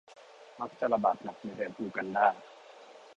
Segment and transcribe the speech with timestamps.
[0.59, 2.27] มักจะระบาดหนักในแถบอูกันดา